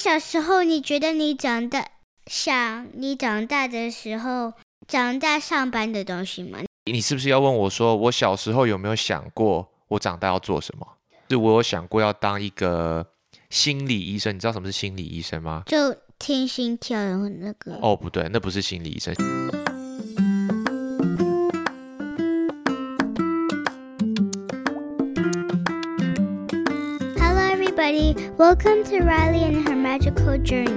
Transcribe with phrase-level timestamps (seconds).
[0.00, 1.86] 小时候，你觉得你长大
[2.26, 4.54] 想你长大的时候
[4.88, 6.60] 长大上班的东西吗？
[6.90, 10.86] 你是不是要问我说，我小时候有没有想过我长大要做什么？
[11.28, 13.06] 是我有想过要当一个
[13.50, 14.34] 心理医生。
[14.34, 15.64] 你知道什么是心理医生吗？
[15.66, 17.78] 就听心跳然后那个。
[17.82, 19.14] 哦，不对，那不是心理医生。
[28.39, 30.71] Welcome to Riley and her magical journey.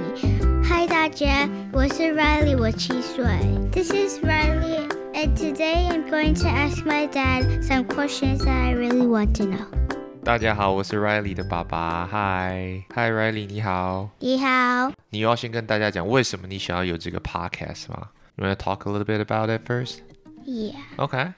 [0.65, 3.23] Hi 大家，我是 Riley，我七岁。
[3.71, 9.07] This is Riley, and today I'm going to ask my dad some questions that I really
[9.07, 9.65] want to know.
[10.21, 12.05] 大家好，我是 Riley 的爸爸。
[12.11, 14.09] Hi，Hi Riley，你好。
[14.19, 14.91] 你好。
[15.09, 18.09] 你要先跟大家讲为什么你想要有这个 podcast 吗？
[18.35, 19.99] You want to talk a little bit about it first?
[20.43, 20.75] Yeah.
[20.97, 21.31] Okay.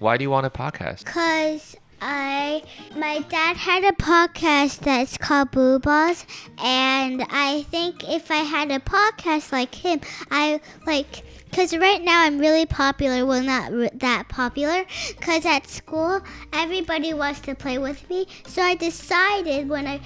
[0.00, 1.04] Why do you want a podcast?
[1.06, 2.63] Cause I
[2.95, 6.25] my dad had a podcast that's called Boo Balls,
[6.57, 10.01] and I think if I had a podcast like him,
[10.31, 13.23] I like because right now I'm really popular.
[13.23, 18.25] Well, not that popular, because at school everybody wants to play with me.
[18.47, 19.99] So I decided when I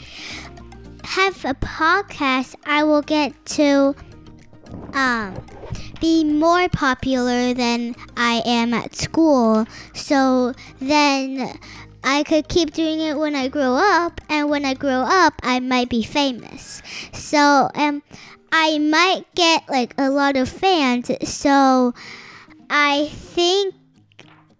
[1.05, 3.95] have a podcast, I will get to
[4.93, 5.41] um
[6.01, 9.65] be more popular than I am at school.
[9.93, 11.57] So then
[12.05, 15.59] I could keep doing it when I grow up, and when I grow up, I
[15.59, 16.83] might be famous.
[17.11, 18.03] So, um,
[18.51, 21.11] I might get like a lot of fans.
[21.27, 21.95] So,
[22.69, 23.73] I think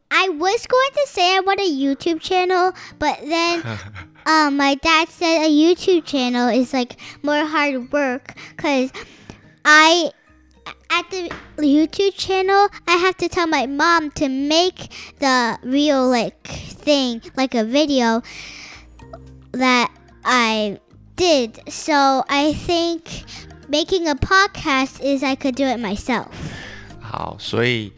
[0.10, 3.64] I was going to say I want a YouTube channel, but then
[4.26, 8.92] um, my dad said a YouTube channel is like more hard work because
[9.64, 10.12] I
[10.91, 16.47] at the YouTube channel, I have to tell my mom to make the real like
[16.47, 18.23] thing, like a video
[19.53, 19.91] that
[20.25, 20.81] I
[21.17, 21.61] did.
[21.69, 23.25] So I think
[23.69, 26.29] making a podcast is I could do it myself.
[27.01, 27.93] 好，所以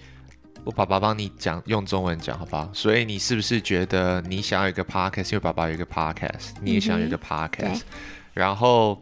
[0.65, 2.71] 我爸爸帮你讲用中文讲好不好？
[2.73, 5.33] 所以你是不是觉得你想要一个 podcast？
[5.33, 7.85] 因为爸爸有一个 podcast，你也想要一个 podcast，、嗯、
[8.35, 9.01] 然后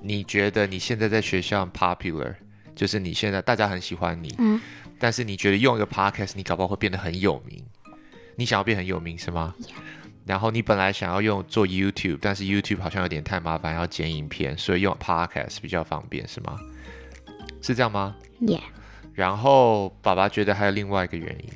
[0.00, 2.34] 你觉得你现在在学校 popular？
[2.75, 4.59] 就是你现在大家很喜欢你，嗯，
[4.99, 7.63] 但是你觉得用一个 podcast，你搞不好会变得很有名。
[8.35, 9.69] 你想要变很有名是吗？Yeah.
[10.25, 16.59] 然后你本来想要用做 YouTube，但是 YouTube 好像有点太麻烦，要剪影片，所以用 podcast 比较方便是吗？
[17.61, 18.59] 是这样吗？Yeah。
[19.13, 21.49] 然后爸爸觉得还有另外一个原因，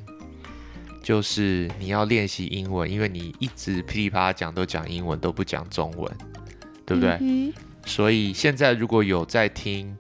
[1.04, 6.10] 就是你要练习英文，因为你一直噼里啪啦讲都讲英文，都不讲中文，
[6.86, 7.54] 对不对？Mm hmm.
[7.86, 9.98] 所以现在如果有在听。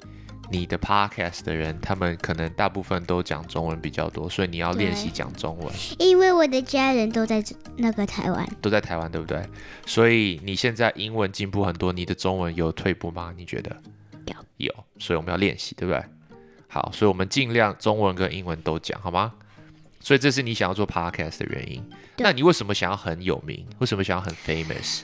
[0.52, 5.74] 你的 podcast 的人，他们可能大部分都讲中文比较多，所以你要练习讲中文。
[6.00, 7.44] 因为我的家人都在
[7.78, 9.48] 那个台湾，都在台湾，对不对？
[9.86, 13.32] 所以你现在英文进步很多，你的中文有退步吗？
[13.38, 13.78] 你觉得？
[14.26, 16.04] 有，有，所以我们要练习，对不对？
[16.68, 19.34] 好，所以我们尽量中文跟英文都讲，好吗？
[20.00, 21.84] 所以这是你想要做 podcast 的原因。
[22.18, 23.68] 那你为什么想要很有名？
[23.78, 25.02] 为什么想要很 famous？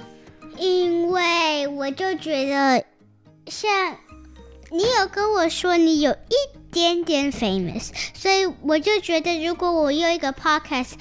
[0.57, 2.83] 因为我就觉得
[3.47, 3.69] 像。
[4.71, 10.93] 你有跟我说你有一点点 famous，所以我就觉得如果我用一个 podcast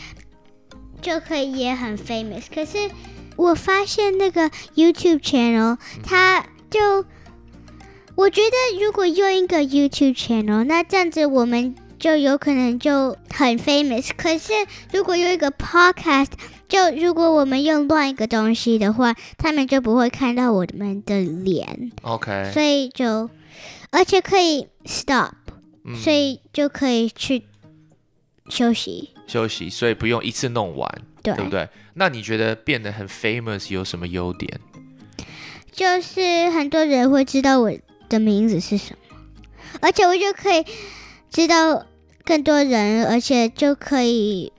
[1.03, 2.45] 就可以也很 famous。
[2.55, 2.91] 可是
[3.37, 7.05] 我发现那个 YouTube channel，它就
[8.15, 14.11] 我觉得如果用一个 YouTube channel，那这样子我们就有可能就很 famous。
[14.17, 14.53] 可是
[14.93, 16.29] 如果用一个 podcast，
[16.69, 21.91] 就如果我们用乱一个东西的话，他们就不会看到我们的脸。
[22.03, 23.29] OK，所以就。
[23.95, 25.33] 而且可以 stop，、
[25.85, 27.45] 嗯、所以就可以去
[28.49, 29.11] 休息。
[29.29, 31.69] 休息，所以不用一次弄完，对，对不对？
[31.95, 34.61] 那你觉得变得很 famous 有什么优点？
[35.71, 37.73] 就是很多人会知道我
[38.09, 39.17] 的名字是什么，
[39.81, 40.67] 而且我就可以
[41.31, 41.87] 知道
[42.25, 44.53] 更多人，而且就可以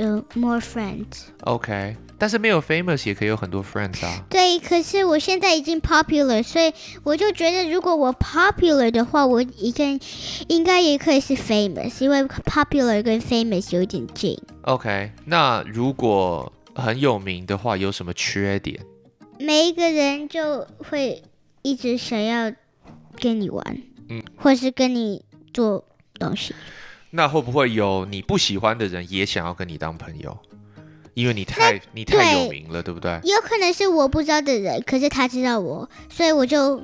[0.00, 1.28] 有 more friends。
[1.42, 1.96] OK。
[2.18, 4.26] 但是没有 famous 也可以有很多 friends 啊。
[4.28, 6.70] 对，可是我现在已经 popular，所以
[7.02, 9.98] 我就觉得如果我 popular 的话，我一个
[10.48, 14.38] 应该也可以是 famous，因为 popular 跟 famous 有点近。
[14.64, 18.78] OK，那如果很有名的话，有什么缺点？
[19.38, 21.22] 每一个人就会
[21.62, 22.52] 一直想要
[23.18, 23.64] 跟你玩，
[24.10, 25.24] 嗯，或是跟你
[25.54, 25.82] 做
[26.18, 26.54] 东西。
[27.10, 30.36] 那会不会有你不喜欢的人也想要跟你当朋友？
[31.14, 33.20] 因为你太你太有名了，对，对不对？
[33.24, 36.82] 有可能是我不知道的人，可是他知道我，所以我就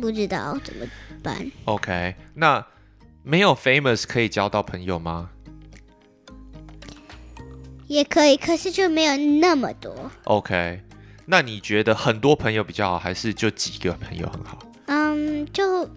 [0.00, 0.84] 不知道怎么
[1.22, 1.50] 办。
[1.64, 2.66] OK，那
[3.22, 5.30] 没有 famous 可以交到朋友吗？
[7.86, 10.10] 也可以，可是就没有那么多。
[10.24, 10.82] OK，
[11.24, 14.58] 那你觉得很多朋友比较好，还是就几个朋友很好？
[14.86, 15.88] 嗯，就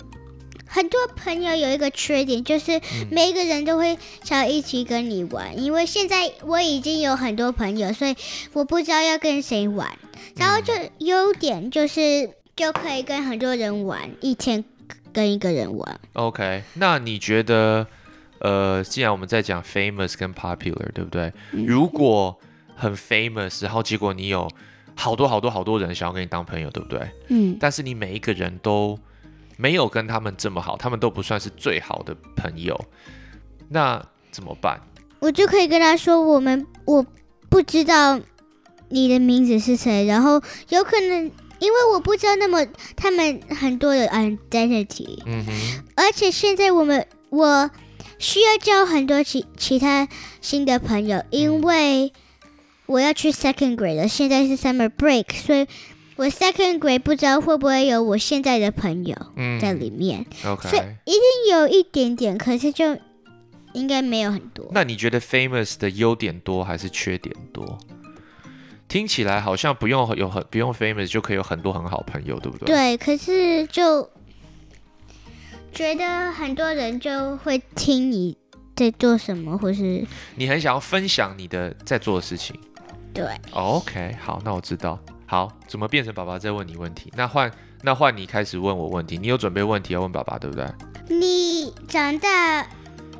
[0.74, 2.80] 很多朋友有一个缺点，就是
[3.10, 5.54] 每一个人都会想要一起跟你玩。
[5.54, 8.16] 嗯、因为现在我已经有很多朋友，所以
[8.54, 9.92] 我不知道要跟谁玩。
[10.38, 14.64] 然后就优点就是就可以跟很多人玩，一天
[15.12, 16.00] 跟一个人玩。
[16.14, 17.86] OK，那你觉得，
[18.40, 21.34] 呃，既然我们在讲 famous 跟 popular，对不对？
[21.52, 22.40] 嗯、如果
[22.76, 24.50] 很 famous，然后结果你有
[24.96, 27.12] 好多好多好多人想要跟你当朋友，对不对？
[27.28, 27.58] 嗯。
[27.60, 28.98] 但是你每一个人都
[29.62, 32.76] 没有跟他们这么好，他们都不算是最好的朋友，
[33.70, 34.82] 那怎么办？
[35.20, 37.06] 我就可以跟他说，我们我
[37.48, 38.20] 不知道
[38.90, 42.66] 你的名字是谁，然后有可能因为我不知道那么
[42.96, 45.84] 他们很多的 identity，嗯哼。
[45.96, 47.70] 而且现在我们我
[48.18, 50.08] 需要交很多其其他
[50.42, 52.08] 新的朋友，因为。
[52.08, 52.12] 嗯
[52.88, 55.66] 我要去 second grade 了，现在是 summer break，所以
[56.22, 59.16] 我 second grade 不知道会不会有我现在的朋友
[59.60, 60.24] 在里面。
[60.44, 62.96] 所以一定有一点点，可是就
[63.74, 64.70] 应该没有很多。
[64.72, 67.76] 那你觉得 famous 的优点多还是缺点多？
[68.88, 72.68] 听起来好像不用有很不用 famous 就可以有很多很好朋友，对不对？
[72.68, 74.08] 对，可是就
[75.74, 78.38] 觉得很多人就会听你
[78.76, 82.56] 在做什么，或是你很想要分享你的在做的事情。
[83.12, 85.00] 对，OK，好，那我知道。
[85.32, 87.10] 好，怎么变成爸爸在问你问题？
[87.16, 87.50] 那换
[87.84, 89.18] 那换你开始问我问题。
[89.18, 90.68] 你有准备问题要问爸爸，对不对？
[91.08, 92.68] 你长大，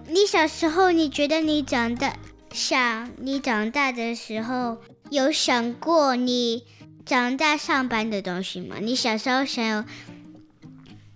[0.10, 2.14] 你小时候你觉得你长大
[2.52, 4.80] 想你长大的时候
[5.10, 6.66] 有想过你
[7.06, 8.76] 长大上班的东西吗？
[8.82, 9.86] 你小时候想要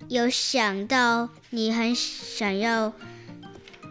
[0.08, 2.94] 有想到你很想要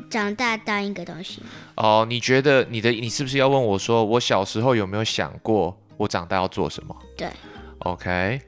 [0.09, 1.49] 长大当一个东西吗？
[1.75, 6.97] 哦，你觉得你的你是不是要问我说，我小时候有没有想过我长大要做什么？
[7.17, 7.29] 对
[7.81, 8.41] ，OK，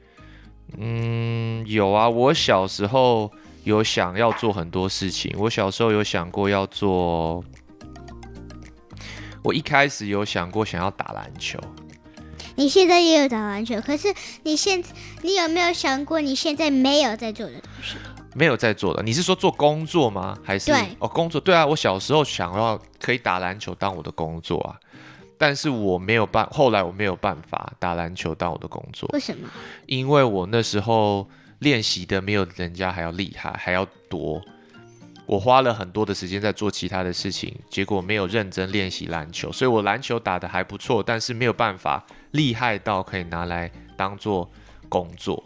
[0.77, 3.31] 嗯，有啊，我小时候
[3.63, 5.33] 有想要做很多事情。
[5.37, 7.43] 我小时候有想过要做，
[9.43, 11.59] 我一开始有想过想要打篮球。
[12.55, 14.07] 你现在也有打篮球，可是
[14.41, 14.83] 你现
[15.21, 17.95] 你有没有想过你现在没有在做的东西？
[18.33, 20.35] 没有在做的，你是说做工作吗？
[20.43, 21.39] 还是对哦，工作？
[21.39, 24.75] 对啊，我小时候想要可以打篮球当我的工作啊，
[25.37, 29.07] 但是我没有办，后来我没有办法打篮球当我的工作。
[29.13, 29.47] 为什么？
[29.85, 31.27] 因为我那时候
[31.59, 34.41] 练习的没有人家还要厉害，还要多。
[35.25, 44.49] 我花了很多的时间在做其他的事情，结果没有认真练习篮球，所以我篮球打得还不错，但是没有办法厉害到可以拿来当做
[44.87, 45.43] 工作。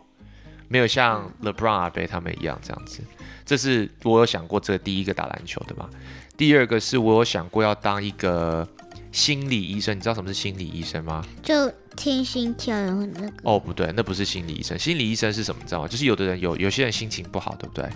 [0.67, 3.01] 没有像 LeBron 阿贝他们一样这样子，
[3.43, 5.89] 这是我有想过这第一个打篮球的嘛。
[6.37, 8.65] 第二个是我有想过要当一个
[9.11, 11.25] 心理医生，你知道什么是心理医生吗？
[11.43, 13.33] 就听心跳然后那个。
[13.43, 14.77] 哦，不对，那不是心理医生。
[14.79, 15.61] 心理医生是什么？
[15.61, 15.87] 你知道吗？
[15.87, 17.87] 就是有的人有有些人心情不好，对不对？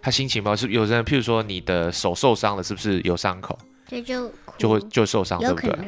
[0.00, 3.58] 他心情不好是有的人，譬如说你的手受伤了，是不是有伤口？
[3.88, 5.78] 对，就就会就受伤，对不对？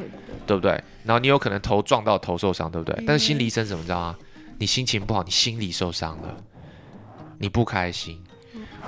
[0.45, 0.71] 对不对？
[1.05, 2.93] 然后你有可能头撞到头受伤，对不对？
[2.99, 4.17] 嗯、但是心理医生怎么知道啊？
[4.59, 6.43] 你心情不好，你心理受伤了，
[7.39, 8.21] 你不开心，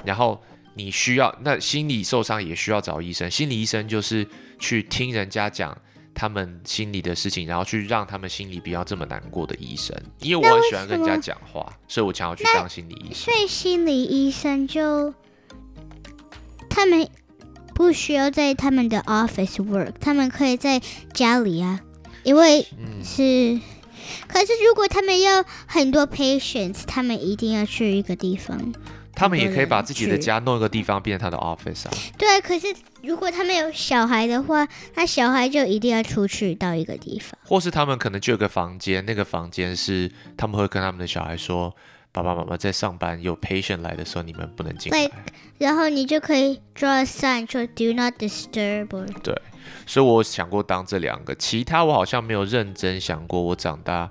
[0.04, 0.42] 然后
[0.74, 3.32] 你需要那心理受伤也需要找医生。
[3.32, 4.28] 心理医生就是
[4.60, 5.76] 去听人家讲
[6.16, 9.96] 他们心里的事情，然后去让他们心里不要这么难过的医生。
[10.22, 13.32] 因为我很喜欢跟人家讲话，所以我想要去当心理医生。
[13.32, 15.14] 所以心理医生就
[16.70, 17.08] 他们
[17.76, 20.82] 不需要在他们的 office work，他们可以在
[21.14, 21.82] 家里啊，
[22.24, 22.66] 因为
[23.04, 23.54] 是。
[23.54, 23.62] 嗯
[24.28, 28.72] 可是，如果他们要很多 patients，他们一定要去一个地方。
[29.16, 31.92] 他们也可以把自己的家弄一个地方变成他的 office 啊。
[32.18, 32.68] 对，可是
[33.02, 37.38] 如果他们有小孩的话，那小孩就一定要出去到一个地方。
[37.46, 41.74] 或是他们可能就有个房间，那个房间是他们会跟他们的小孩说
[42.12, 45.00] ：“爸爸妈妈在上班，有 patient 来的时候，你们不能进来。
[45.00, 45.14] Like,
[45.58, 48.88] ”然后你就可以 draw a sign 说 “Do not disturb”。
[49.24, 49.40] 对。
[49.88, 54.10] 所以我想过当这两个，其他我好像没有认真想过我长大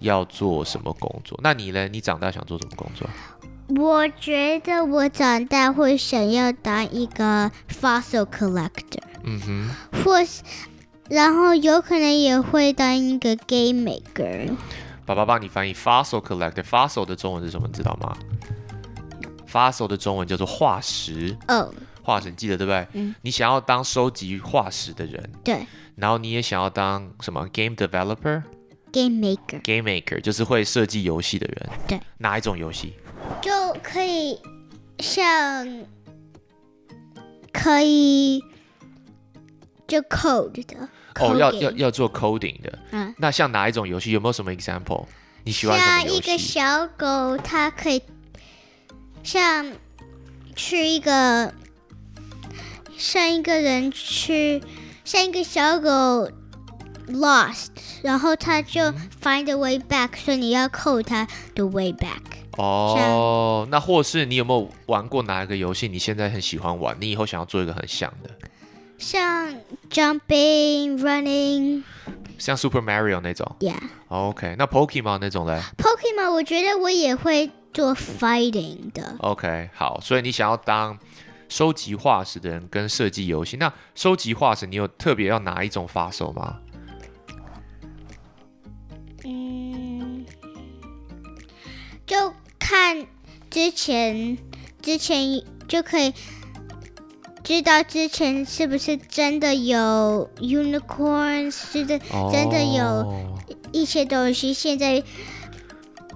[0.00, 1.38] 要做什么工作。
[1.42, 1.86] 那你呢？
[1.88, 3.08] 你长大想做什么工作？
[3.76, 9.02] 我觉得我长大会想要当一个 fossil collector。
[9.24, 9.70] 嗯哼。
[10.02, 10.42] 或是，
[11.08, 14.50] 然后有可能也会当一个 game maker。
[15.06, 16.62] 爸爸帮你翻译 fossil collector。
[16.62, 17.66] fossil 的中文是什么？
[17.66, 18.16] 你知道吗
[19.50, 21.36] ？fossil 的中文叫做化石。
[21.48, 21.72] 哦。
[22.02, 22.86] 化石，你记得对不对？
[22.92, 23.14] 嗯。
[23.22, 25.30] 你想要当收集化石的人。
[25.44, 25.66] 对。
[25.94, 29.60] 然后你也想要当什么？Game developer？Game maker。
[29.62, 31.70] Game maker 就是会设计游戏的人。
[31.86, 32.00] 对。
[32.18, 32.94] 哪一种游戏？
[33.40, 33.50] 就
[33.82, 34.38] 可以
[34.98, 35.84] 像
[37.52, 38.42] 可以
[39.86, 40.88] 就 code 的。
[41.20, 42.78] 哦，要要要做 coding 的。
[42.90, 43.14] 嗯。
[43.18, 44.10] 那像哪一种游戏？
[44.12, 45.06] 有没有什么 example？
[45.44, 45.78] 你喜欢？
[45.78, 48.02] 像一个小狗，它可以
[49.22, 49.72] 像
[50.56, 51.52] 去一个
[52.96, 54.62] 像一个人去
[55.04, 56.30] 像一个小狗
[57.08, 57.68] lost，
[58.02, 58.80] 然后它就
[59.22, 62.41] find a way back，嗯，所以你要 code 它的 way back。
[62.58, 65.88] 哦，那或是你有没有玩过哪一个游戏？
[65.88, 68.30] 你现在很喜欢玩，你以后想要做一个很像的？
[68.98, 69.52] 像
[69.90, 71.82] jumping、running，
[72.38, 73.56] 像 Super Mario 那种。
[73.58, 73.80] Yeah。
[74.08, 79.16] OK，那 Pokemon 那种嘞？Pokemon 我觉得我也会做 fighting 的。
[79.18, 80.96] OK，好，所以你想要当
[81.48, 83.56] 收集化石的人跟设计游戏。
[83.56, 86.58] 那收集化石，你有特别要哪一种发售吗？
[93.52, 94.38] 之前，
[94.80, 96.12] 之前就可以。
[97.44, 101.50] 知道之前是不是真的有 unicorns？
[101.50, 101.98] 是的，
[102.30, 103.36] 真的有
[103.72, 104.54] 一些东西。
[104.54, 105.02] 现在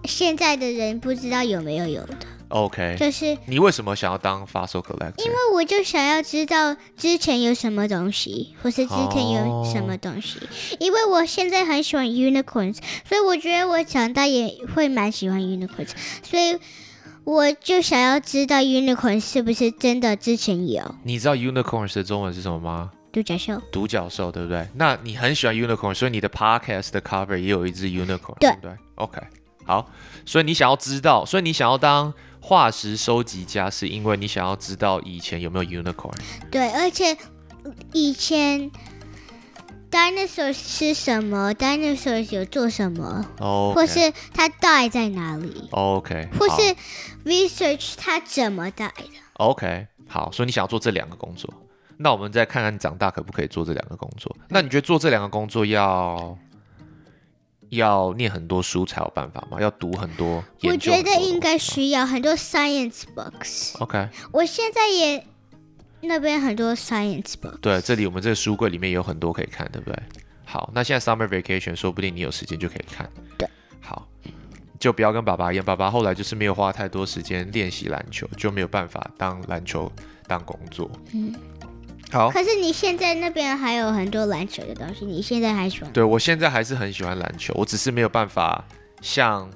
[0.05, 2.15] 现在的人不知道有没有有的。
[2.49, 5.25] OK，就是你为什么想要当 fossil collector？
[5.25, 10.39] 因为我就想要知道之前有什么东西，或是之前有什么东西。
[10.39, 10.49] Oh.
[10.79, 15.91] 因为我现在很喜欢 unicorns，所以我觉得我长大也会蛮喜欢 unicorns，
[16.23, 16.57] 所以。
[17.27, 20.95] 我就想要知道 unicorn 是不是真的之前有？
[21.03, 22.93] 你知道 unicorn 的中文是什么吗？
[23.11, 23.61] 独角兽。
[23.73, 24.65] 独角兽，对不对？
[24.75, 29.21] 那你很喜欢 unicorn，所以你的 podcast 的 cover 也有一只 unicorn，对，对不对？OK，
[29.65, 29.91] 好，
[30.25, 36.15] 所以你想要知道，所以你想要当化石收集家，是因为你想要知道以前有没有 unicorn？
[36.49, 37.19] 对，而且
[37.93, 38.71] 以前
[39.97, 43.75] dinosaur 是什么，dinosaurs 有做什么？Okay.
[43.75, 46.77] 或是它 die 在哪里？OK，或是。
[47.25, 51.53] Research 它怎么带的？OK，好，所以你想要做这两个工作，
[51.97, 54.37] 那我们再看看你长大可不可以做这两个工作。
[54.49, 56.39] 那你觉得做这两个工作要
[57.71, 59.61] 要念很多书才有办法吗？
[59.61, 60.45] 要读很多？
[60.63, 63.77] 我觉得应该需要很多 science books。
[63.81, 65.27] OK，我现在也
[66.01, 67.59] 那边很多 science books。
[67.61, 70.03] 对，这里我们这个书柜里面有很多可以看，对不对？
[70.45, 73.11] 好，那现在 summer vacation 说不定你有时间就可以看。
[73.39, 73.49] 对，
[73.81, 74.07] 好。
[74.79, 79.91] 就不要跟爸爸一样，爸爸后来就是没有花太多时间练习篮球，就没有办法当篮球
[80.27, 80.89] 当工作。
[81.15, 81.35] 嗯，
[82.13, 82.31] 好。
[82.31, 85.91] 可是你现在那边还有很多篮球的东西，你现在还喜欢？
[85.95, 88.63] 对，我现在还是很喜欢篮球，我只是没有办法
[89.01, 89.51] 像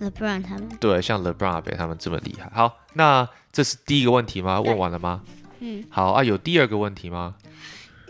[0.00, 2.50] LeBron 他们，对，像 LeBron 他们这么厉害。
[2.52, 4.60] 好，那这是第一个问题吗？
[4.60, 5.22] 问完了吗？
[5.60, 5.84] 嗯。
[5.90, 7.36] 好啊，有第二个问题吗？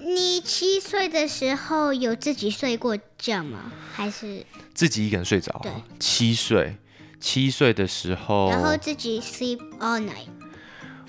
[0.01, 3.73] 你七岁的时候有自己睡过觉吗？
[3.93, 5.61] 还是自己一个人睡着？
[5.63, 6.77] 对，七岁，
[7.21, 10.29] 七岁的时候，然后自己 sleep all night。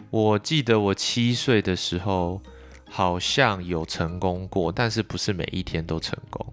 [0.10, 2.42] 我记得我七岁的时候
[2.90, 6.46] 好像有成功过，但是不是每一天都成功。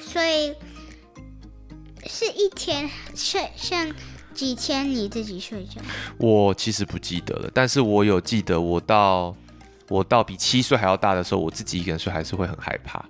[0.00, 0.54] 所以
[2.06, 3.86] 是一天睡像
[4.34, 5.80] 几天你自己睡觉？
[6.18, 9.34] 我其实不记得了，但是我有记得我到。
[9.88, 13.04] 我到比七岁还要大的时候，我自己一个人睡还是会很害怕。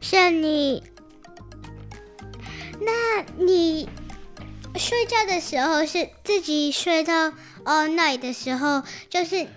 [0.00, 0.80] 像你，
[2.78, 3.88] 那你
[4.76, 7.32] 睡觉的时候是自己睡到
[7.64, 9.48] all night 的时候，就是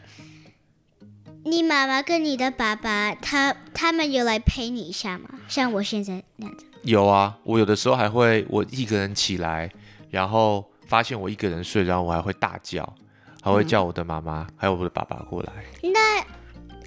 [1.46, 5.30] 你妈妈跟你的爸爸他他们有来陪你一下吗？
[5.48, 6.66] 像我现在那样子。
[6.82, 9.70] 有啊，我有的时候还会我一个人起来，
[10.10, 12.96] 然后发现我一个人睡，然后我还会大叫。
[13.42, 15.54] 还会叫我的妈妈，嗯、还有我的爸爸过来。
[15.82, 16.26] 那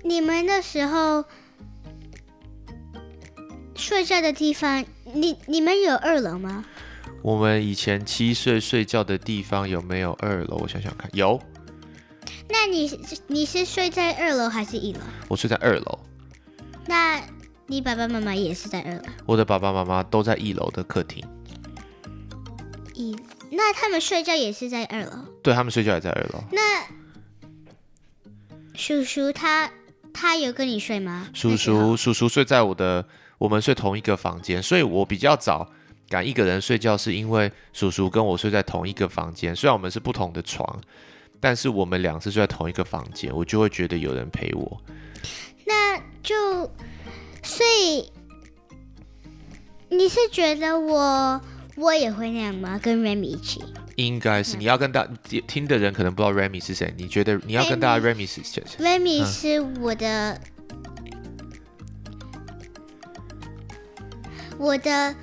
[0.05, 1.25] 你们那时候
[3.75, 6.63] 睡觉的地方，你你们有二楼吗？
[7.23, 10.59] 我们以前七岁睡觉的地方有没有二楼？
[10.59, 11.41] 我想想看，有。
[12.51, 15.01] 那你你是睡在二楼还是一楼？
[15.29, 15.99] 我睡在二楼。
[16.87, 17.19] 那
[17.67, 19.03] 你爸爸妈妈也是在二楼？
[19.25, 21.25] 我的爸爸妈妈都在一楼的客厅。
[22.95, 23.17] 一。
[23.51, 25.11] 那他们睡觉也是在二楼？
[25.43, 26.43] 对，他们睡觉也在二楼。
[26.51, 26.87] 那
[28.75, 29.71] 叔叔他
[30.13, 31.29] 他有跟你睡吗？
[31.35, 33.07] 叔叔叔叔睡在我的，
[33.39, 35.71] 我们睡同一个房间，所以我比较早
[36.09, 39.55] 敢一个人睡觉，是因为叔叔跟我睡在同一个房间。
[39.55, 40.81] 虽然我们是不同的床，
[41.41, 44.83] 但是我们俩是睡在同一个房间，我就会觉得有人陪我。
[45.67, 46.35] 那就
[47.43, 48.11] 所以
[49.89, 51.41] 你是觉得我？
[51.77, 52.79] 我也会那样吗？
[52.83, 53.63] 跟 Remy 一起？
[53.97, 55.07] 应该是你要跟大
[55.47, 56.93] 听的人可能不知道 Remy 是谁。
[56.97, 60.41] 你觉得你要跟大家 Remy 是谁？Remy 是我的，
[64.59, 65.15] 我的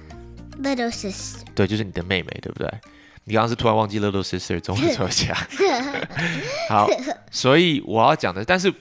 [0.61, 1.41] little sister。
[1.55, 2.71] 对，就是你的妹妹，对不对？
[3.25, 5.35] 你刚刚是突然忘记 little sister 中文怎么讲？
[6.69, 6.87] 好，
[7.31, 8.73] 所以我要讲的，但是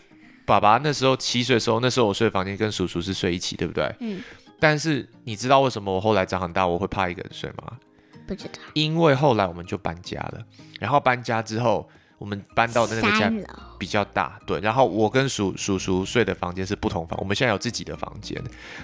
[0.46, 3.94] 爸爸那时候七岁的时候，那时候我睡的房间跟叔叔是睡一起，对不对？
[4.00, 4.22] 嗯。
[4.58, 7.78] 但是你知道为什么我后来长很大我会怕一个人睡吗？
[8.26, 8.58] 不知道。
[8.74, 10.44] 因为后来我们就搬家了，
[10.78, 11.88] 然后搬家之后。
[12.18, 13.32] 我们搬到的那个家
[13.78, 14.58] 比较大，对。
[14.58, 18.36] 然后我跟叔叔叔睡的房间是不同房，我们现在有自己的房间。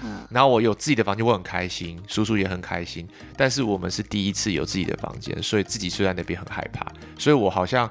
[0.04, 0.20] 嗯。
[0.30, 3.08] 然后我有自己的房间，我很开心，叔叔也很开心。
[3.36, 6.86] 但是我们是第一次有自己的房间，所以自己睡在那边很害怕。
[7.18, 7.90] 所以我好像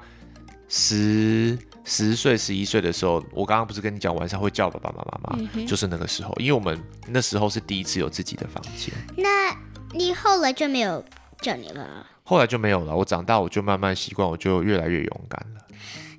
[0.66, 5.50] 十十岁、十一岁的时候，我刚刚不是跟你讲晚上会叫爸爸妈妈吗？
[5.54, 5.66] 嗯。
[5.66, 8.92] 就是那个时候，因为我们那时候是第一次有自己的房间。
[9.16, 9.54] 那
[9.92, 11.04] 你后来就没有
[11.40, 12.06] 叫你了？
[12.24, 12.96] 后来就没有了。
[12.96, 15.60] 我长大，我就慢慢习惯，我就越来越勇敢了。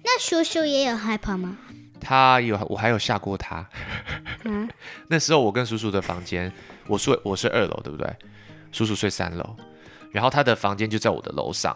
[0.03, 1.57] 那叔叔也有害怕吗？
[1.99, 3.67] 他有，我还有吓过他。
[4.43, 4.69] 嗯，
[5.09, 6.53] 那时候我跟叔叔的房间，
[6.87, 8.15] 我睡我睡二楼，对不对？
[8.71, 9.55] 叔叔睡三楼，
[10.11, 11.75] 然后他的房间就在我的楼上。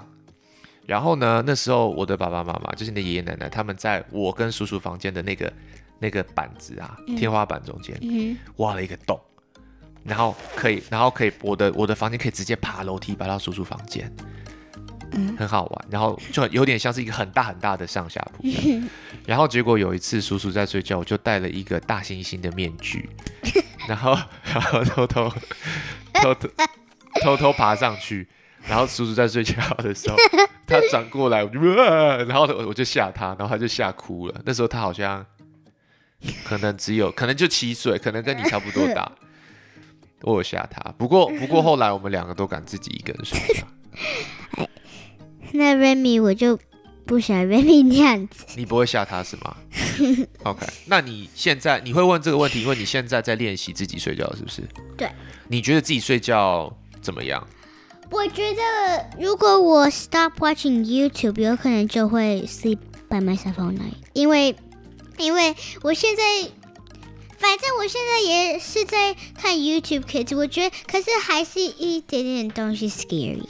[0.89, 5.53] 然后呢，那时候我的爸爸妈妈，就是你的爷爷奶奶，他们在我跟叔叔房间的那个
[5.99, 9.19] 那个板子啊，嗯、天花板中间、嗯、挖了一个洞。
[10.03, 14.11] 然后可以，然后可以，我的我的房间可以直接爬楼梯爬到叔叔房间，
[15.11, 15.85] 嗯，很好玩。
[15.91, 18.43] 然后就有点像是一个很大很大的上下铺。
[19.27, 23.07] 然后结果有一次叔叔在睡觉，我就戴了一个大猩猩的面具，
[23.87, 25.29] 然后然后偷偷
[26.13, 26.49] 偷偷
[27.21, 28.27] 偷偷爬上去。
[28.67, 30.17] 然后叔叔在睡觉的时候，
[30.69, 34.41] 他转过来，我就，然后我就吓他，然后他就吓哭了。
[34.45, 35.25] 那时候他好像
[36.43, 39.11] 可能只有可能就七岁，可能跟你差不多大。
[40.21, 43.65] 我有吓他，不过不过后来我们两个都敢自己一个人睡觉。
[45.51, 46.59] 那 Remy 我就
[47.05, 48.45] 不想 Remy 那样子。
[48.55, 49.55] 你不会吓他是吗
[50.43, 54.61] ？OK，那你现在你会问这个问题，因为你现在在练习自己睡觉，是不是？
[54.97, 55.09] 对。
[55.47, 56.71] 你觉得自己睡觉
[57.01, 57.47] 怎么样？
[58.11, 64.55] 我觉得如果我 stop watching YouTube，有可能就会 sleep by myself all night，因为
[65.17, 66.23] 因为我现在。
[67.39, 73.41] 反正我现在也是在看 YouTube Kids，我觉得可是还是一点点东西 scary。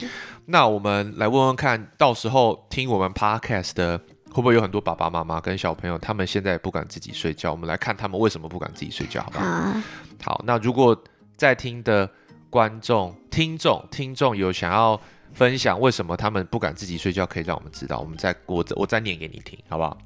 [0.46, 3.98] 那我们来问问看，到时候听我们 Podcast 的
[4.30, 7.50] 会不会有很多爸爸妈妈跟小朋友，他们现在也不敢自己睡觉？
[7.50, 9.44] 我们来看他们为什么不敢自己睡觉，好不好？
[9.44, 9.74] 好。
[10.22, 10.96] 好，那如果
[11.36, 12.08] 在听的
[12.50, 15.00] 观众、听众、听众有想要
[15.32, 19.96] 分享为什么他们不敢自己睡觉，可以让我们知道，我们再我我再念给你听，好不好？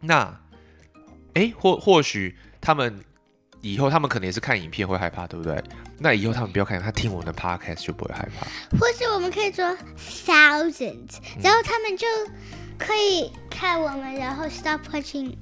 [0.00, 0.40] 那，
[1.34, 2.34] 哎，或或许。
[2.66, 2.98] 他们
[3.60, 5.62] 以后，他们可能也是看影片会害怕，对不对？
[5.98, 8.46] 那以后他们不要看，他听我们的 podcast 就不会害怕。
[8.78, 9.62] 或是我们可以做
[9.98, 12.06] thousands，然后他们就
[12.78, 15.36] 可以看我们，然后 stop watching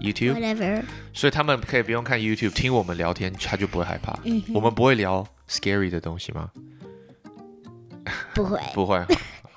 [0.00, 0.82] YouTube whatever。
[1.12, 4.18] 所以他们可以不用看 YouTube，听我们聊天，他就不会害怕。
[4.24, 6.50] 嗯，我们不会聊 scary 的东西吗？
[8.34, 9.04] 不会， 不会。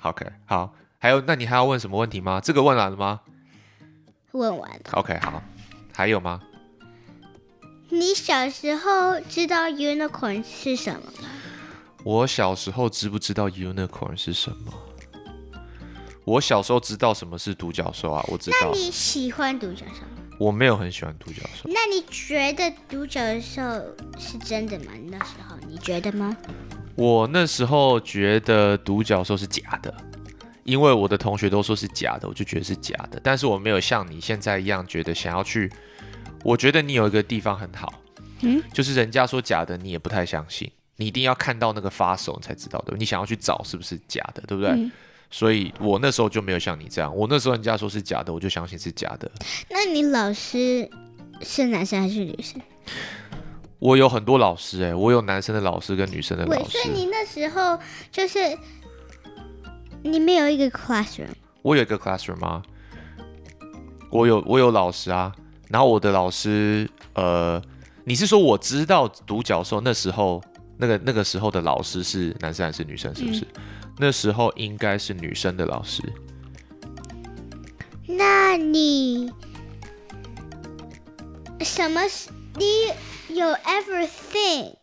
[0.02, 0.74] OK，好。
[0.98, 2.40] 还有，那你还要问什么问题吗？
[2.40, 3.20] 这个问完了吗？
[4.32, 4.80] 问完了。
[4.92, 5.42] OK，好。
[5.94, 6.40] 还有吗？
[7.90, 11.28] 你小时候知道 unicorn 是什么吗？
[12.04, 14.72] 我小时候知不知道 unicorn 是什么？
[16.24, 18.56] 我小时候知道什么是独角兽啊，我知道。
[18.62, 20.17] 那你喜欢独角兽吗？
[20.38, 21.68] 我没有很喜欢独角兽。
[21.68, 23.62] 那你觉得独角兽
[24.18, 24.92] 是真的吗？
[25.10, 26.36] 那时候你觉得吗？
[26.94, 29.92] 我那时候觉得独角兽是假的，
[30.64, 33.20] 因为我的同学都说是假的，我就觉得是假的。
[33.22, 35.70] 但是我没有像你现在一样觉得想要去。
[36.44, 37.92] 我觉得你有一个地方很好，
[38.42, 44.70] 嗯，就是人家说假的，你也不太相信，你一定要看到那个发手你才知道的，你想要去找是不是假的，对不对？
[44.70, 44.90] 嗯，
[45.30, 49.30] 所以我那时候就没有像你这样，我那时候人家说是假的，我就相信是假的。
[49.68, 50.88] 那你老师
[51.42, 52.60] 是男生还是女生？
[53.78, 56.70] 我有很多老师，欸，哎，我有男生的老师跟女生的老师。
[56.70, 57.78] 所以你那时候
[58.10, 58.38] 就是
[60.02, 61.28] 你没有一个 classroom？
[61.62, 62.62] 我有一个 classroom 吗？
[64.10, 65.32] 我有，我有老师啊。
[65.68, 67.62] 然后我的老师，呃，
[68.04, 70.42] 你是说我知道独角兽那时候
[70.78, 73.14] 那个那个时候的老师是男生还是女生？
[73.14, 73.46] 是不是？
[73.54, 73.62] 嗯、
[73.98, 76.02] 那时候应该是女生的老师。
[78.06, 79.30] 那你
[81.60, 82.02] 什么？
[82.56, 84.74] 你有 ever think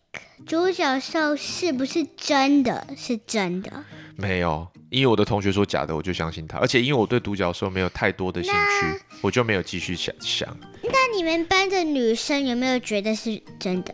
[0.45, 3.84] 独角兽是不是真的是真的？
[4.15, 4.67] 没有。
[4.91, 6.58] 因为我的同学说假的，我就相信他。
[6.60, 10.47] 而且因为我对独角兽没有太多的兴趣，我就没有继续想想。
[10.84, 13.93] 那你们班的女生有没有觉得是真的？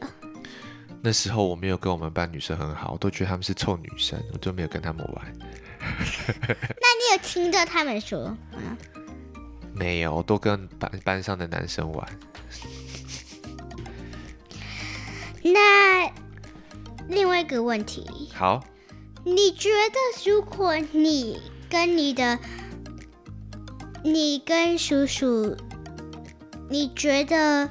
[1.03, 5.33] 那时候我没有跟我们班女生很好，我都觉得他们是臭女生，我就没有跟他们玩。
[6.37, 8.37] 那你有听到他们说吗？
[9.73, 12.07] 没有，我都跟班班上的男生玩。
[15.43, 16.11] 那
[17.07, 18.63] 另外一个问题，好。
[19.23, 22.39] 你觉得，如果你跟你的，
[24.03, 25.55] 你跟叔叔
[26.69, 27.69] 你觉得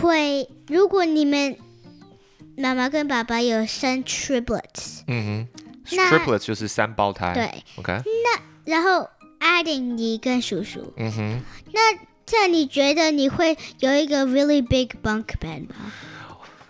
[0.00, 0.48] 会？
[0.68, 1.56] 如果你们
[2.56, 7.34] 妈妈跟爸爸有生 triplets，嗯哼，triplets 就是三胞胎。
[7.34, 8.02] 对，OK。
[8.04, 9.08] 那然后
[9.40, 11.40] adding 你跟叔叔，嗯哼，
[11.72, 11.80] 那
[12.24, 15.92] 这样你觉得你会有一个 really big bunk bed 吗？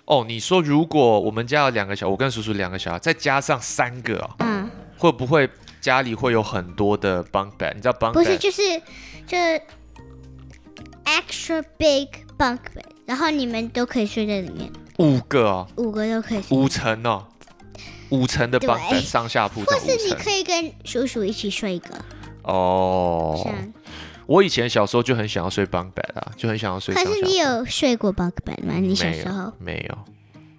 [0.06, 5.48] 哦，你说如果我们家有两个小，我跟叔叔两个小孩，再加上三个哦，嗯，会不会
[5.80, 7.74] 家里会有很多的 bunk bed？
[7.74, 8.12] 你知道 bunk bed？
[8.12, 8.62] 不是，就是
[9.26, 9.62] 就是
[11.04, 14.70] extra big bunk bed，然后你们都可以睡在里面。
[14.98, 16.56] 五个哦，五个都可以睡。
[16.56, 17.26] 五层哦，
[18.10, 21.94] 五层的 bunk bed 上下铺，或是你可以跟叔叔一起睡一个。
[22.42, 23.38] 哦。
[24.26, 26.94] 我以前小时候就很想要睡 bunk bed 啊，就很想要睡。
[26.94, 28.76] 可是你有睡过 bunk bed 吗？
[28.80, 29.98] 你小时候没有？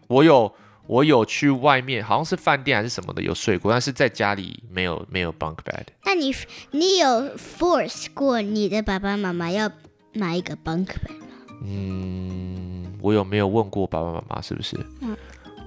[0.06, 0.54] 我有，
[0.86, 5.86] 我有去外面，好像是饭店还是什么的有睡过，但是在家里没有，没有 bunk bed。
[6.04, 6.32] 那你
[6.70, 9.72] 你有 force 过你的爸爸妈妈要
[10.14, 11.25] 买一个 bunk bed 吗？
[11.63, 14.78] 嗯，我有没有问过爸爸妈妈是不是？
[15.02, 15.15] 嗯，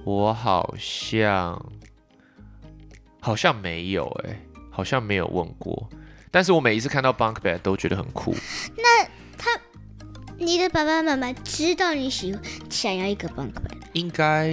[0.03, 1.59] 我好像
[3.19, 5.89] 好像没有哎、欸，好像没有问过。
[6.31, 8.35] 但是我每一次看到 bunk bed 都觉得很酷。
[8.77, 9.03] 那
[9.37, 9.49] 他，
[10.37, 13.77] 你的爸爸妈妈知道你喜欢想要一个 bunk bed？
[13.93, 14.47] 应该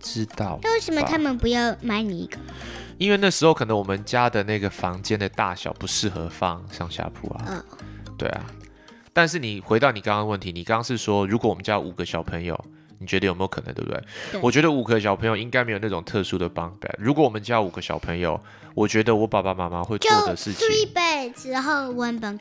[0.00, 0.60] 知道。
[0.62, 2.38] 那为什么他们不要买你一个？
[2.98, 7.44] 因为那时候可能我们家的那个房间的大小不适合放上下铺啊。
[7.48, 7.76] 哦。
[8.16, 8.46] 对啊。
[9.16, 12.54] 但是你回到你刚刚问题，你刚刚是说如果我们家五个小朋友，
[12.98, 13.98] 你觉得有没有可能，对不对？
[14.32, 14.40] 对。
[14.42, 16.76] 我觉得五个小朋友应该没有那种特殊的 bed。
[16.98, 18.38] 如果我们家五个小朋友。
[18.76, 22.38] 我觉得我爸爸妈妈会做的事情就 three beds，然后 one bunk。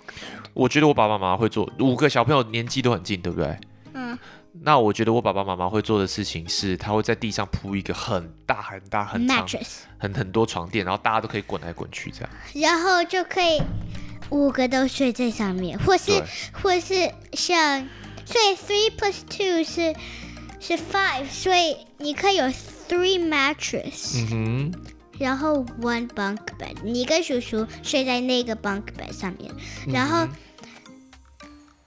[0.53, 3.57] 我觉得我爸爸妈妈会做五个小朋友年纪都很近，对不对？
[3.93, 4.19] 嗯。
[4.51, 9.47] 那我觉得我爸爸妈妈会做的事情是，他会在地上铺一个很大很大很长
[9.97, 12.29] 很很多床垫，然后大家都可以滚来滚去这样。
[12.53, 13.61] 然后就可以
[14.29, 17.87] 五个都睡在上面，或是或是像，
[18.25, 19.95] 所以 three plus two 是
[20.59, 24.19] 是 five，所以你可以有 three mattress。
[24.19, 24.73] 嗯哼。
[25.17, 29.49] 然后 one bunk bed，你跟叔叔睡在那个 bunk bed 上面，
[29.87, 30.27] 嗯、然后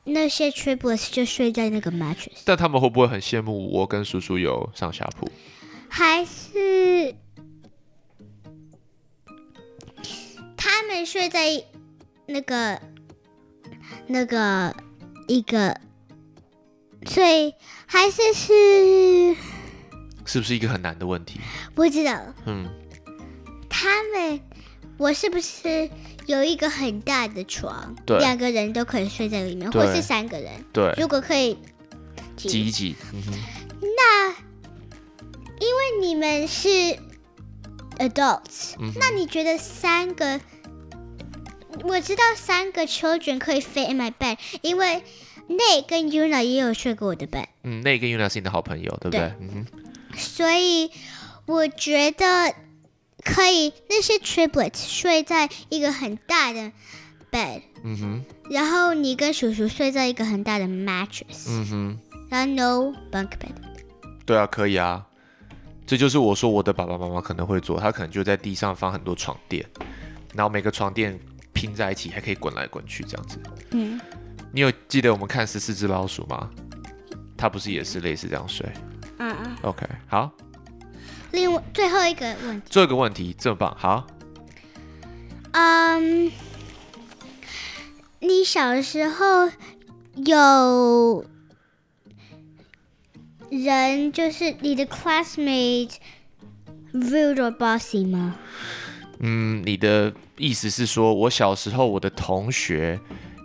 [0.04, 2.38] 那些 triplets 就睡在那个 mattress。
[2.46, 5.30] 但他们会不会很羡慕我跟叔叔有上下铺？
[5.90, 7.14] 还是
[10.56, 11.62] 他们睡在
[12.28, 12.78] 那个
[14.06, 14.76] 那个
[15.26, 15.80] 一个，
[17.06, 17.54] 所以
[17.86, 19.34] 还是是
[20.26, 21.40] 是不是一个很难的问题？
[21.74, 22.20] 不知道。
[22.44, 22.68] 嗯。
[23.70, 24.40] 他们，
[24.98, 25.88] 我是不是
[26.26, 27.96] 有一个很大的床？
[28.04, 30.62] 对，两个人都可以睡在里面，或是三个人？
[30.70, 31.56] 对，如果可以
[32.36, 33.32] 挤一挤，嗯哼。
[33.80, 34.30] 那
[35.60, 36.68] 因为你们是
[37.98, 40.38] adults，嗯，那你觉得三个？
[41.84, 45.02] 我知道三个 children 可以 fit in my bed，因为
[45.48, 47.46] Nate 跟 Yuna 也有睡过我的 bed。
[47.62, 49.20] 嗯，Nate 跟 Yuna 是你的好朋友，对不对？
[49.20, 49.66] 对，嗯哼。
[50.16, 50.90] 所以
[51.46, 52.54] 我觉得。
[53.24, 56.70] 可以，那些 triplets 睡在一个很大的
[57.32, 61.98] bed，嗯哼，然后你跟叔叔睡在一个很大的 mattress，嗯哼，
[62.30, 63.50] 然后 no bunk bed。
[64.24, 65.04] 对啊，可以啊，
[65.84, 69.66] 这就是我说我的爸爸妈妈可能会做，他可能就在地上放很多床垫，
[70.32, 71.18] 然后每个床垫
[71.58, 73.36] 拼在一起，还可以滚来滚去这样子。
[73.72, 74.00] 嗯，
[74.52, 76.48] 你有记得我们看十四只老鼠吗？
[77.36, 78.64] 它不是也是类似这样睡？
[79.18, 79.56] 嗯嗯。
[79.62, 80.30] OK，好。
[81.32, 84.06] 另外最后一个问题，最后一个问题这么棒，好。
[85.50, 86.30] 嗯、um,，
[88.20, 89.50] 你小时候
[90.14, 91.26] 有
[93.50, 95.96] 人就是你的 classmate
[96.92, 98.36] rude or bossy 吗？
[99.20, 102.98] 嗯，你的意思是说我小时候我的同学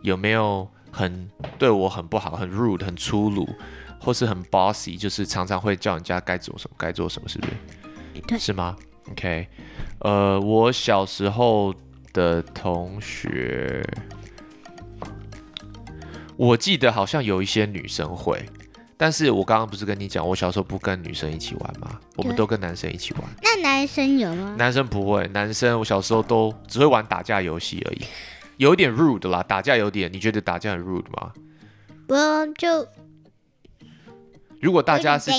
[0.03, 3.47] 有没有很对我很不好，很 rude，很粗鲁？
[3.99, 7.53] 或是很 bossy，就是常常会叫人家该做什么，该做什么，是不是？
[8.27, 8.75] 对，是吗
[9.09, 9.47] ？OK，
[9.99, 11.73] 呃，我小时候
[12.11, 13.81] 的同学，
[16.35, 18.45] 我记得好像有一些女生会，
[19.03, 21.99] 但是我刚刚不是跟你讲，我小时候不跟女生一起玩吗？
[22.15, 23.23] 我们都跟男生一起玩。
[23.41, 24.55] 那男生有吗？
[24.57, 28.01] 男生不会，男生我小时候都只会玩打架游戏而已，
[28.55, 31.33] 有点 rude 啦，打架有点，你觉得打架很 rude 吗？
[32.07, 32.15] 不，
[32.57, 32.87] 就。
[34.61, 35.29] 如果大家是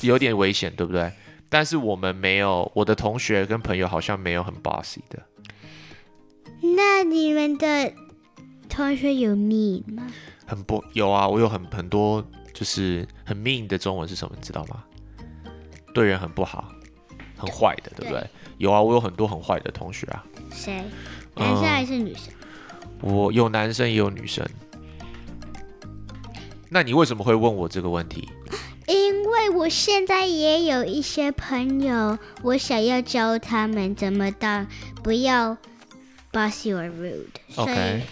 [0.00, 1.12] 有点危险，对不对？
[1.50, 5.22] 但是我们没有，我的同学跟朋友好像没有很 bossy 的。
[6.62, 7.92] 那你们的
[8.70, 10.06] 同学有 mean 吗？
[10.46, 12.24] 很不有啊，我有很很多
[12.58, 14.34] 就是很 mean 的中文是什么？
[14.34, 14.82] 你知道吗？
[15.92, 16.72] 对人很不好，
[17.36, 18.20] 很坏的，对不对？
[18.20, 18.30] 对。
[18.56, 20.24] 有啊，我有很多很坏的同学啊。
[20.50, 20.82] 谁？
[21.34, 22.32] 男生还是女生？
[23.02, 24.42] 嗯，我有男生也有女生。
[26.70, 28.26] 那你为什么会问我这个问题？
[28.88, 34.66] 因为我现在也有一些朋友，我想要教他们怎么当，
[35.02, 35.58] 不要
[36.32, 37.26] boss your rude。
[37.56, 37.74] OK。
[37.74, 38.02] 所以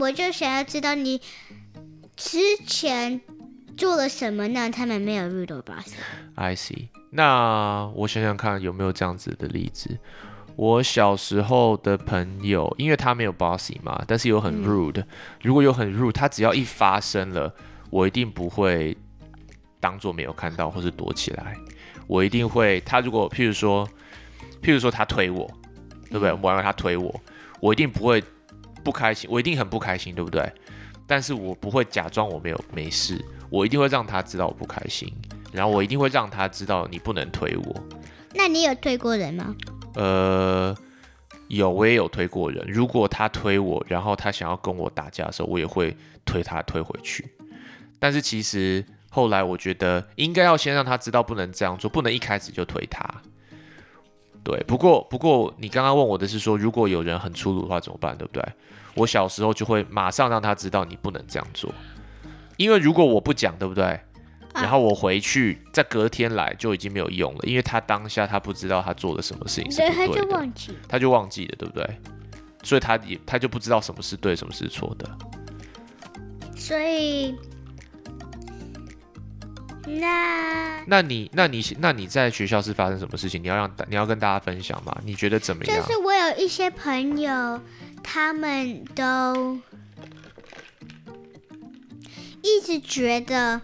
[0.00, 1.20] 我就想要知道你
[2.20, 3.18] 之前
[3.78, 5.94] 做了什么，呢他们没有 rude or bossy。
[6.34, 6.88] I see。
[7.12, 9.98] 那我想想看有没有这样子的例子。
[10.54, 15.02] 我小时候的朋友，因为他没有 bossy 嘛，但是有很 rude。
[15.40, 17.54] 如果有很 rude，他只要一发生了，
[17.88, 18.94] 我一定不会
[19.80, 21.56] 当做没有看到或是躲起来。
[22.06, 23.88] 我一定会，他如果譬如说，
[24.62, 25.50] 譬如说他推我，
[26.10, 26.32] 对不对？
[26.42, 27.18] 我让他推我，
[27.60, 28.22] 我一定不会
[28.84, 30.52] 不开心，我一定很不开心，对不对？
[31.10, 33.20] 但是我不会假装我没有没事，
[33.50, 35.12] 我一定会让他知道我不开心，
[35.50, 37.82] 然后我一定会让他知道你不能推我。
[38.32, 39.56] 那你有推过人吗？
[39.96, 40.72] 呃，
[41.48, 42.64] 有，我也有推过人。
[42.68, 47.28] 如果他推我，然后他想要跟我打架的时候，我也会推他推回去。
[47.98, 53.04] 但是其实后来我觉得应该要先让他知道不能这样做，不能一开始就推他。
[54.44, 58.44] 对，不过不过你刚刚问我的是说，如果有人很粗鲁的话怎么办，对不对？
[58.94, 61.72] 我小时候就会马上让他知道你不能这样做，
[62.56, 64.00] 因为如果我不讲，对不对？
[64.52, 72.00] 然后我回去，在隔天来就已经没有用了，因为他当下他不知道他做了什么事情是不对的，他就忘记，他就忘记了，对不对？
[72.64, 75.08] 所以他也他就不知道什么是对，什么是错的。
[76.56, 77.34] 所以，
[79.86, 83.40] 那那你那你那你在学校是发生什么事情？
[83.42, 84.94] 你要让你要跟大家分享吗？
[85.04, 85.76] 你觉得怎么样？
[85.76, 87.60] 就是我有一些朋友，
[88.02, 89.58] 他们都
[92.42, 93.60] 一直觉得。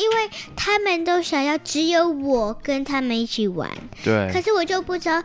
[0.00, 3.68] 因为他们都想要只有我跟他们一起玩，
[4.04, 4.30] 对。
[4.32, 5.20] 可是我就不知道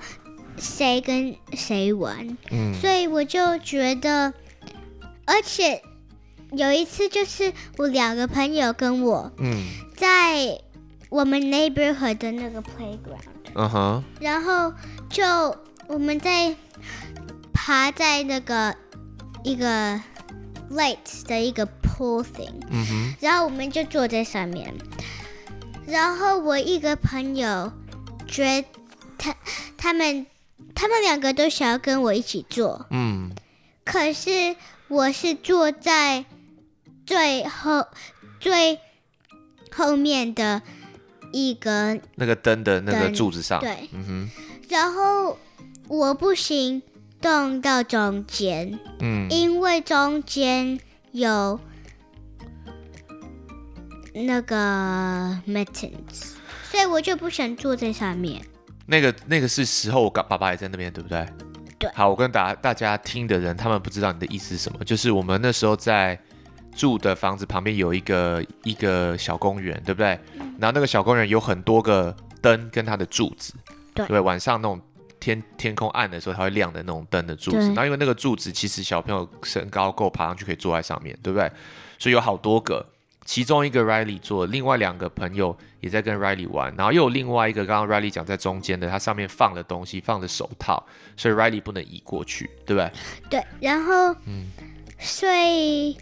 [0.57, 2.73] 谁跟谁玩，嗯。
[2.73, 4.33] 所以我就觉得，
[5.25, 5.83] 而且
[6.53, 9.63] 有一次就是我两个朋友跟我，嗯，
[9.95, 10.59] 在
[11.09, 14.03] 我们 neighborhood 的那个 playground，嗯哼。
[14.19, 14.73] 然后
[15.07, 15.23] 就
[15.85, 16.55] 我们在
[17.65, 18.75] 爬在那个
[19.45, 20.01] 一个。
[20.71, 24.73] Light 的一个 pool thing，嗯哼，然后我们就坐在上面，
[25.85, 27.71] 然后我一个朋友
[28.25, 28.67] 觉得
[29.19, 29.35] 他
[29.77, 30.25] 他们
[30.73, 33.35] 他们两个都想要跟我一起坐，嗯，
[33.85, 34.55] 可是
[34.87, 36.25] 我是坐在
[37.05, 37.85] 最后
[38.39, 38.79] 最
[39.71, 40.63] 后面的
[41.31, 44.31] 一个那个灯的那个柱子上，对，嗯哼，
[44.69, 45.37] 然后
[45.87, 46.81] 我不行。
[47.23, 50.77] 动到中间，嗯，因为中间
[51.13, 51.57] 有
[54.13, 56.33] 那个 mittens，
[56.69, 58.41] 所以我就不想坐在上面。
[58.85, 61.25] 那个那个是时候，我爸爸也在那边，对不对？
[61.79, 61.89] 对。
[61.95, 66.19] 好，我跟大大家听的人，他们不知道你的意思是什么，就是我们那时候在
[66.75, 70.19] 住的房子旁边有一个一个小公园，对不对？
[70.33, 70.55] 嗯。
[70.59, 73.53] 然后那个小公园有很多个灯跟它的柱子，
[73.93, 74.81] 对，对，晚上那种。
[75.23, 77.57] 天天空暗的时候，它会亮的那种灯的柱子。
[77.67, 81.49] 然后因为那个柱子，其实小朋友身高够爬上去，可以坐在上面，对不对？
[81.97, 82.85] 所以有好多个，
[83.23, 86.75] 其中一个 Riley 坐，另外两个朋友也在跟 Riley 玩。
[86.75, 92.91] 然后又有另外一个，刚刚 Riley 讲在中间的，它上面放了东西，放了手套，所以 Riley 不能移过去，对不对？
[93.29, 93.43] 对。
[93.61, 94.47] 然后，嗯，
[94.99, 95.97] 所以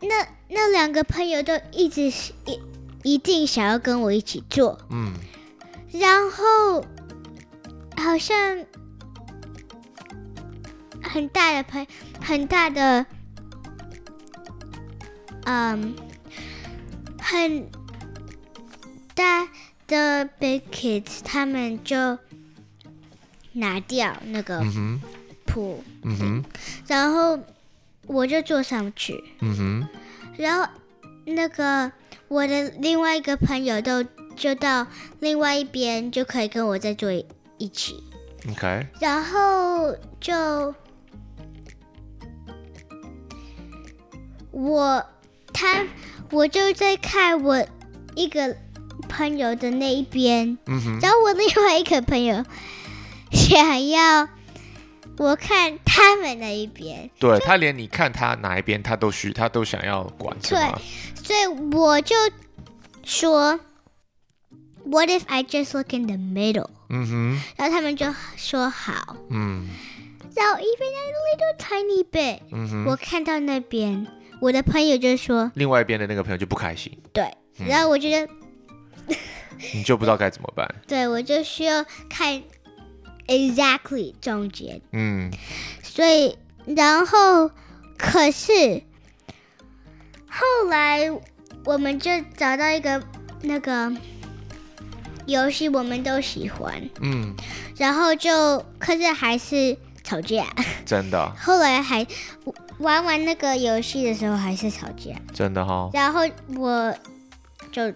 [0.00, 2.02] 那那两个朋友都一直
[2.46, 2.60] 一
[3.04, 5.14] 一定想要跟我一起坐，嗯。
[5.92, 6.84] 然后
[7.96, 8.64] 好像
[11.02, 11.86] 很大的朋
[12.20, 13.04] 很大的，
[15.44, 15.94] 嗯，
[17.20, 17.70] 很
[19.14, 19.48] 大
[19.86, 22.18] 的 big kids，他们就
[23.52, 24.64] 拿掉那个
[25.44, 26.44] 铺，嗯哼，
[26.86, 27.38] 然后
[28.06, 29.88] 我就坐上去，嗯哼，
[30.38, 30.66] 然后
[31.24, 31.92] 那个
[32.28, 34.04] 我的另外一个朋友都。
[34.36, 34.86] 就到
[35.20, 38.02] 另外一边就可以跟我再坐一起
[38.50, 38.86] ，OK。
[39.00, 40.74] 然后就
[44.50, 45.04] 我
[45.52, 45.86] 他
[46.30, 47.64] 我就在看我
[48.14, 48.56] 一个
[49.08, 50.58] 朋友的那一边。
[51.00, 52.44] 然后我另外一个朋友
[53.30, 54.28] 想要
[55.18, 60.58] 我看他们那一边，对，他连你看他哪一边他都需他都想要管，对，
[61.22, 62.16] 所以我就
[63.04, 63.60] 说。
[64.84, 66.68] What if I just look in the middle？
[66.88, 69.16] 嗯哼，然后他们就说好。
[69.30, 69.68] 嗯，
[70.34, 74.04] 然后 even a little tiny bit，嗯哼，我看到那边，
[74.40, 76.92] 我的朋友就说，另外一边的那个朋友就不开心。
[77.12, 77.22] 对，
[77.60, 78.28] 嗯、然后我觉得，
[79.72, 80.68] 你就不知道该怎么办。
[80.88, 82.42] 对，我就需要看
[83.26, 84.80] exactly 中间。
[84.92, 85.30] 嗯，
[85.82, 87.50] 所以然后
[87.96, 88.82] 可是
[90.28, 91.10] 后来
[91.64, 93.02] 我们就找到一个
[93.42, 93.92] 那个
[95.26, 96.88] 游戏，我们都喜欢。
[97.00, 97.34] 嗯，
[97.76, 100.46] 然后就可是还是吵架。
[100.84, 101.30] 真的。
[101.38, 102.06] 后来还
[102.78, 105.12] 玩玩那个游戏的时候还是吵架。
[105.32, 105.90] 真的哈、哦。
[105.92, 106.20] 然后
[106.56, 106.94] 我
[107.70, 107.92] 就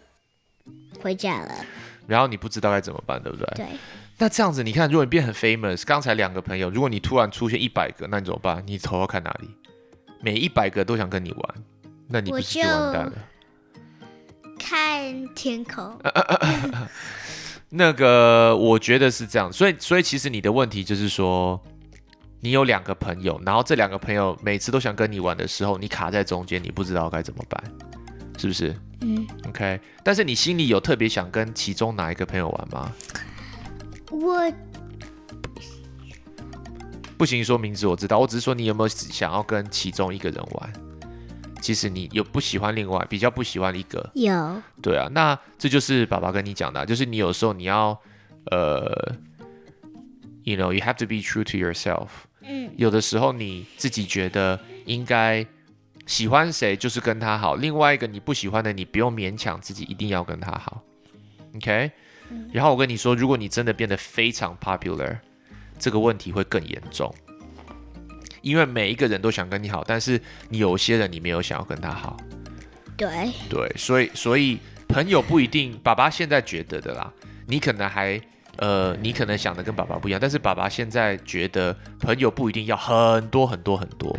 [1.00, 1.54] 回家了。
[2.06, 3.46] 然后你不知道该怎么办，对不对？
[3.56, 3.66] 对。
[4.18, 8.62] 那这样子，你看，如果你变很 famous，刚才两个朋友，如果你突然出现一百个，那你怎么办？
[8.66, 9.50] 你头要看哪里？
[10.22, 11.55] 每一百个都想跟你玩，
[12.09, 13.12] 那你不是就完蛋了？
[14.59, 15.98] 看天空。
[17.68, 21.61] 那个，我觉得是这样，所以，所以其实你的问题就是说，
[22.40, 27.62] 你有两个朋友，然后这两个朋友每次都想跟你玩的时候，你卡在中间，你不知道该怎么办，
[28.38, 28.74] 是不是？
[29.02, 29.26] 嗯。
[29.48, 32.90] OK，但是你心里有特别想跟其中哪一个朋友玩吗？
[34.10, 34.52] 我
[37.16, 40.72] 不行，说名字我知道，我只是说你有没有想要跟其中一个人玩？
[41.62, 44.08] 其实你有不喜欢另外，比较不喜欢一个。
[44.14, 44.62] 有。
[44.80, 47.98] 对啊，那这就是爸爸跟你讲的，就是你有时候你要
[48.50, 49.16] 呃
[50.44, 52.08] ，you know you have to be true to yourself。
[52.42, 52.70] 嗯。
[52.76, 55.44] 有的时候你自己觉得应该
[56.06, 60.82] 喜欢谁，就是跟他好；另外一个你不喜欢的，你不用勉强自己一定要跟他好。
[61.56, 61.90] OK。
[62.52, 65.18] 然后我跟你说，如果你真的变得非常 popular，
[65.78, 67.14] 这个问题会更严重，
[68.40, 72.16] 因为每一个人都想跟你好，但是你有些人你没有想要跟他好。
[72.96, 73.08] 对。
[73.50, 74.58] 对，所以所以
[74.88, 77.12] 朋友不一定，爸爸现在觉得的啦，
[77.46, 78.20] 你可能还
[78.56, 84.16] 呃，你可能想的跟爸爸不一样，但是爸爸现在觉得朋友不一定要很多很多很多，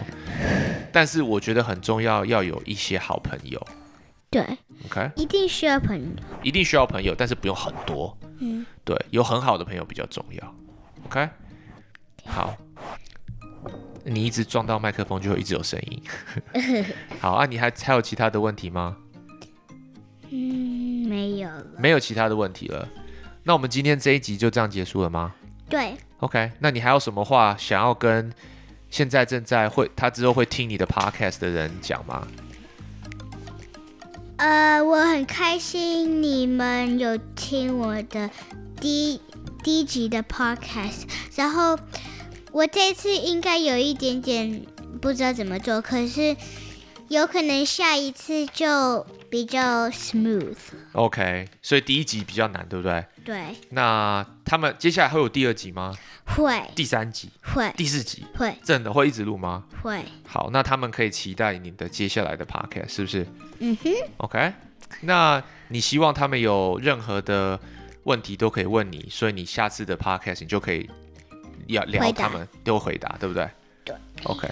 [0.92, 3.68] 但是我觉得很重要，要有一些好朋友。
[4.30, 4.46] 对
[4.86, 6.06] ，OK，一定需要朋友，
[6.44, 8.18] 一定需要朋友，但是不用很多。
[8.40, 10.56] 嗯，对，有很好的朋友比较重要。
[11.06, 11.28] OK，
[12.26, 12.56] 好，
[14.04, 16.04] 你一直撞到麦克风就会一直有声音。
[17.20, 18.98] 好啊，你还还有其他的问题吗？
[20.30, 22.88] 嗯，没有了，没有其他的问题了。
[23.44, 25.34] 那我们今天这一集就这样结束了吗？
[25.70, 25.96] 对。
[26.20, 28.34] OK，那你还有什么话想要跟
[28.90, 32.28] 现在正在会他之后会听你的 Podcast 的人讲吗？
[34.38, 38.30] 呃，我很开心你们有听我的
[38.80, 39.22] 第一
[39.64, 41.04] 第一集的 podcast，
[41.36, 41.78] 然后
[42.52, 44.64] 我这次应该有一点点
[45.02, 46.38] 不知道怎么做，可是
[47.08, 50.56] 有可能下一次就比较 smooth。
[50.94, 53.06] OK，所以第一集比较难，对不对？
[53.26, 53.56] 对。
[53.72, 55.94] 那他们接下来会有第二集吗？
[56.26, 56.64] 会。
[56.74, 57.30] 第三集？
[57.44, 57.70] 会。
[57.76, 58.26] 第四集？
[58.38, 58.56] 会。
[58.64, 59.66] 真的会一直录吗？
[59.84, 60.02] 会。
[60.26, 63.28] 好，那他们可以期待你的接下来的 podcast，是不是？
[63.60, 64.54] 嗯哼，OK，
[65.02, 67.60] 那你希望他们有任何的
[68.04, 70.90] 问题都可以问你，所以你下次的 podcast 你就可以
[71.68, 73.50] 要聊他们都回答，对不对？
[73.84, 74.48] 对，OK，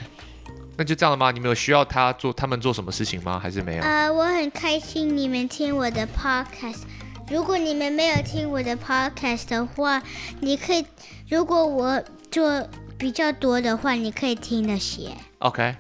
[0.76, 1.32] 那就这样了吗？
[1.32, 3.40] 你们有需要他做他们做什么事情吗？
[3.40, 3.84] 还是没有？
[3.84, 6.82] 呃，我很开心你们听我的 podcast。
[7.30, 10.04] 如果你们没有听我的 podcast 的话，
[10.42, 10.86] 你可以，
[11.30, 15.12] 如果我做比较多的话，你可以听那些。
[15.40, 15.76] OK，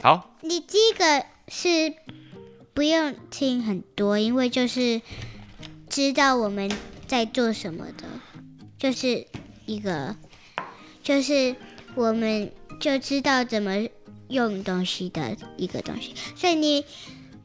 [0.00, 0.36] 好。
[0.40, 1.94] 你第一个是。
[2.74, 5.02] 不用听很多，因为就是
[5.90, 6.72] 知道我们
[7.06, 8.04] 在做什么的，
[8.78, 9.26] 就是
[9.66, 10.16] 一个，
[11.02, 11.54] 就是
[11.94, 12.50] 我们
[12.80, 13.88] 就知道怎么
[14.28, 16.14] 用东西的一个东西。
[16.34, 16.86] 所以你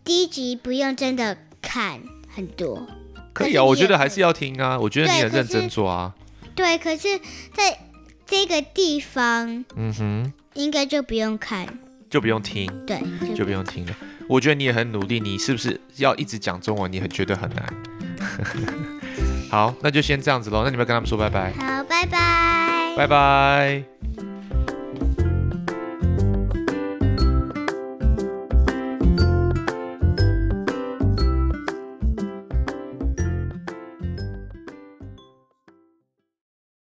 [0.06, 2.02] 第一集不用真的看
[2.34, 2.88] 很多，
[3.38, 6.14] 可以啊，我觉得还是要听啊，我觉得你很认真做啊。
[6.56, 7.20] 对，可是
[7.54, 7.78] 在
[8.26, 11.68] 这个地方，嗯哼，应该就不用看，
[12.10, 13.00] 就不用听，对，
[13.36, 13.96] 就不用听了。
[14.28, 16.92] 我觉得你也很努力，你是不是要一直讲中文？
[16.92, 17.74] 你很觉得很难。
[19.52, 20.64] 好，那就先这样子喽。
[20.64, 21.54] 那你们跟他们说拜拜。
[21.54, 22.96] 好，拜拜。
[22.98, 24.37] 拜拜。